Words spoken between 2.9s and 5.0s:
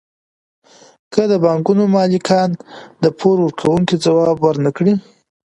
د پور ورکوونکو ځواب ورنکړي